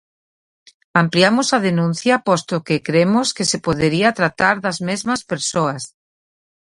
Ampliamos 1.01 1.47
a 1.57 1.59
denuncia 1.69 2.15
posto 2.27 2.55
que 2.67 2.83
cremos 2.87 3.27
que 3.37 3.45
se 3.51 3.59
podería 3.65 4.09
tratar 4.19 4.55
das 4.65 4.77
mesmas 4.89 5.21
persoas. 5.31 5.83